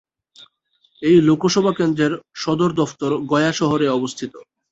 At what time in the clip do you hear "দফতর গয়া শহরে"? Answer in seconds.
2.73-3.87